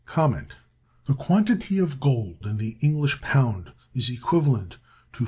[1.05, 4.77] The quantity of gold in the English pound is equivalent
[5.13, 5.19] to $4.